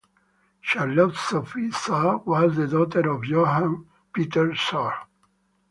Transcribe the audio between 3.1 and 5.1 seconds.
of Johan Peter Suhr.